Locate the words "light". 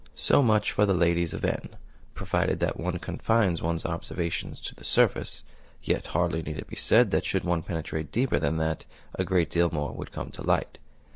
10.41-10.79